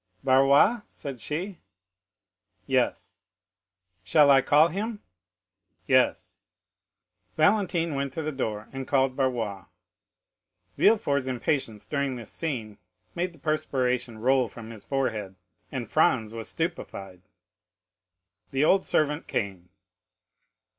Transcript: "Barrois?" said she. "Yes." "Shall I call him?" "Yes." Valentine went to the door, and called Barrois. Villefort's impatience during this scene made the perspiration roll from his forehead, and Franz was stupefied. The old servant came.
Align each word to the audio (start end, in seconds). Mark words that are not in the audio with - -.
"Barrois?" 0.23 0.81
said 0.87 1.19
she. 1.19 1.59
"Yes." 2.65 3.19
"Shall 4.03 4.31
I 4.31 4.41
call 4.41 4.69
him?" 4.69 5.03
"Yes." 5.85 6.39
Valentine 7.37 7.93
went 7.93 8.11
to 8.13 8.23
the 8.23 8.31
door, 8.31 8.67
and 8.73 8.87
called 8.87 9.15
Barrois. 9.15 9.65
Villefort's 10.75 11.27
impatience 11.27 11.85
during 11.85 12.15
this 12.15 12.31
scene 12.31 12.79
made 13.13 13.31
the 13.31 13.37
perspiration 13.37 14.17
roll 14.17 14.47
from 14.47 14.71
his 14.71 14.83
forehead, 14.85 15.35
and 15.71 15.87
Franz 15.87 16.33
was 16.33 16.49
stupefied. 16.49 17.21
The 18.49 18.65
old 18.65 18.83
servant 18.87 19.27
came. 19.27 19.69